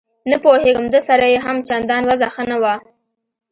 [0.29, 2.75] نه پوهېږم ده سره یې هم چندان وضعه ښه نه وه.